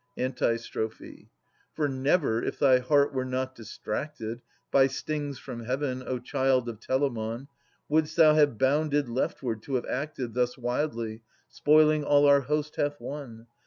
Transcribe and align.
Antistrophe. 0.17 1.29
For 1.75 1.87
never, 1.87 2.41
if 2.41 2.57
thy 2.57 2.79
heart 2.79 3.13
were 3.13 3.23
not 3.23 3.53
distracted 3.53 4.41
By 4.71 4.87
stings 4.87 5.37
from 5.37 5.65
Heaven, 5.65 6.01
O 6.07 6.17
child 6.17 6.67
of 6.67 6.79
Telamon, 6.79 7.47
Wouldst 7.87 8.17
thou 8.17 8.33
have 8.33 8.57
bounded 8.57 9.07
leftward, 9.07 9.61
to 9.61 9.75
have 9.75 9.85
acted 9.85 10.33
Thus 10.33 10.57
wildly, 10.57 11.21
spoiling 11.49 12.03
all 12.03 12.25
our 12.25 12.41
host 12.41 12.77
hath 12.77 12.99
won 12.99 13.45